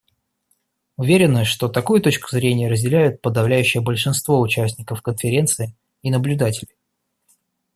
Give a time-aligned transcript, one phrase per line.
[0.97, 6.75] Уверены, что такую точку зрения разделяет подавляющее большинство участников Конференции и наблюдателей.